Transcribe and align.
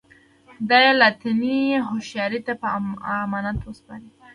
دا 0.69 0.77
یې 0.85 0.93
لایتناهي 1.01 1.83
هوښیاري 1.87 2.39
ته 2.47 2.53
په 2.61 2.67
امانت 3.21 3.57
سپاري 3.77 4.09